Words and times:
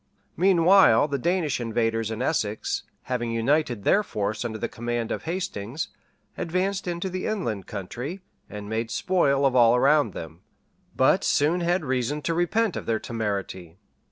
]Meanwhile 0.35 1.09
the 1.09 1.19
Danish 1.19 1.61
invaders 1.61 2.09
in 2.09 2.23
Essex, 2.23 2.81
having 3.03 3.29
united 3.29 3.83
their 3.83 4.01
force 4.01 4.43
under 4.43 4.57
the 4.57 4.67
command 4.67 5.11
of 5.11 5.25
Hastings, 5.25 5.89
advanced 6.39 6.87
into 6.87 7.07
the 7.07 7.27
inland 7.27 7.67
country, 7.67 8.19
and 8.49 8.67
made 8.67 8.89
spoil 8.89 9.45
of 9.45 9.55
all 9.55 9.75
around 9.75 10.13
them; 10.13 10.41
but 10.95 11.23
soon 11.23 11.59
had 11.59 11.85
reason 11.85 12.23
to 12.23 12.33
repent 12.33 12.75
of 12.75 12.87
their 12.87 12.99
temerity. 12.99 13.77